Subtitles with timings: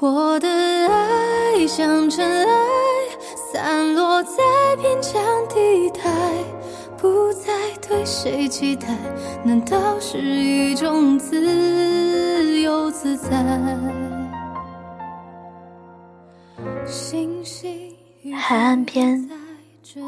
[0.00, 2.54] 我的爱像尘埃，
[3.52, 4.38] 散落在
[4.80, 6.02] 边疆地带，
[6.98, 8.88] 不再对谁期待，
[9.44, 13.30] 难道是一种自由自在？
[16.84, 17.94] 星星
[18.34, 19.30] 海岸边，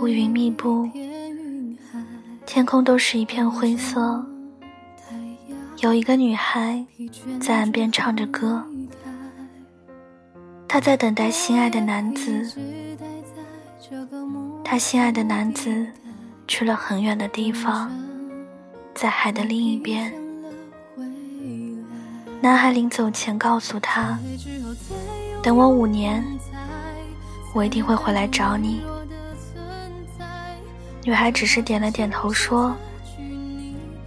[0.01, 0.89] 乌云密布，
[2.45, 4.27] 天空都是一片灰色。
[5.81, 6.85] 有一个女孩
[7.41, 8.65] 在岸边唱着歌。
[10.77, 12.53] 他在等待心爱的男子，
[14.63, 15.87] 他心爱的男子
[16.47, 17.91] 去了很远的地方，
[18.95, 20.13] 在海的另一边。
[22.43, 24.19] 男孩临走前告诉他
[25.43, 26.23] ：“等我五年，
[27.55, 28.83] 我一定会回来找你。”
[31.05, 32.77] 女孩只是点了点头，说：“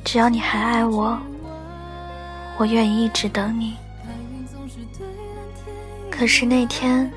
[0.05, 1.18] 只要你还爱我，
[2.60, 3.76] 我愿意一直等你。”
[6.20, 7.09] 可是那天，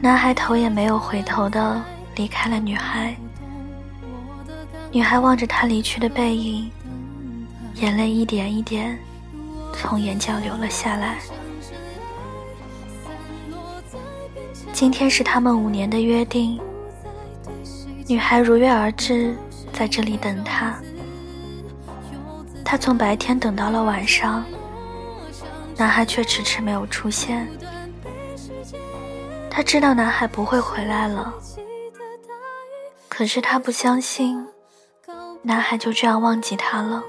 [0.00, 1.82] 男孩头也没有回头的
[2.14, 3.16] 离开了女孩。
[4.92, 6.70] 女孩望着他离去的背影，
[7.74, 8.96] 眼泪一点一点
[9.72, 11.18] 从眼角流了下来。
[14.72, 16.60] 今天是他们五年的约定，
[18.06, 19.36] 女孩如约而至，
[19.72, 20.76] 在这里等他。
[22.64, 24.44] 他从白天等到了晚上。
[25.78, 27.48] 男孩却迟迟没有出现。
[29.48, 31.32] 他知道男孩不会回来了，
[33.08, 34.44] 可是他不相信，
[35.40, 37.02] 男孩就这样忘记他了。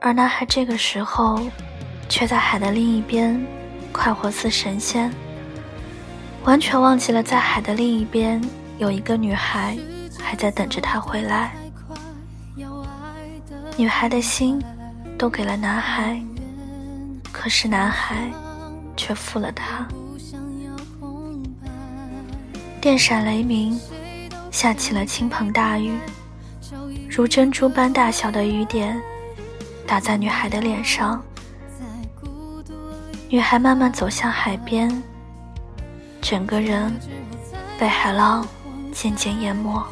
[0.00, 1.40] 而男孩这个时候，
[2.08, 3.40] 却在海的另一边，
[3.92, 5.12] 快活似神仙，
[6.44, 8.42] 完全忘记了在海的另一边
[8.78, 9.78] 有一个女孩
[10.18, 11.54] 还在等着他回来。
[13.76, 14.60] 女孩的心。
[15.18, 16.20] 都给了男孩，
[17.32, 18.30] 可是男孩
[18.96, 19.86] 却负了他。
[22.80, 23.78] 电闪雷鸣，
[24.50, 25.98] 下起了倾盆大雨，
[27.10, 29.00] 如珍珠般大小的雨点
[29.86, 31.22] 打在女孩的脸上。
[33.28, 35.02] 女孩慢慢走向海边，
[36.20, 36.92] 整个人
[37.78, 38.46] 被海浪
[38.92, 39.82] 渐渐淹没。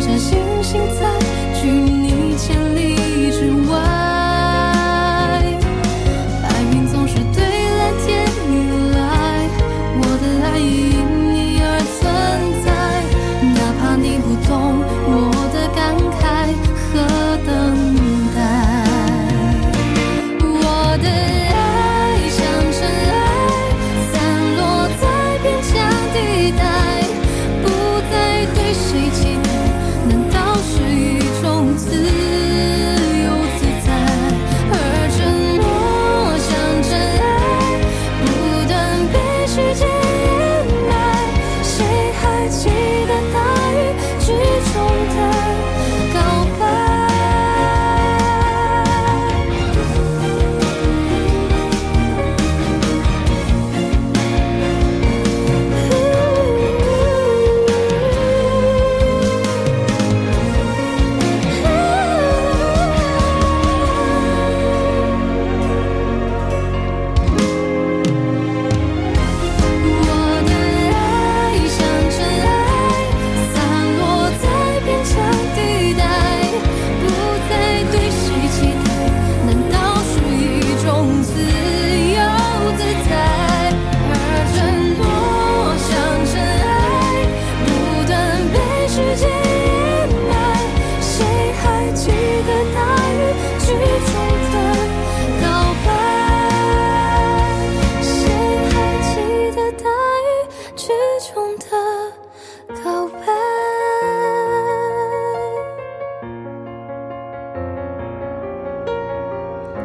[0.00, 1.97] 像星星在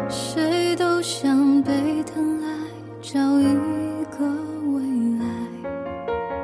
[0.09, 2.47] 谁都想被疼爱
[3.01, 4.25] 找一个
[4.71, 4.83] 未
[5.19, 5.25] 来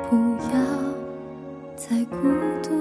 [0.08, 0.16] 不
[0.52, 0.60] 要
[1.76, 2.16] 再孤
[2.62, 2.79] 独。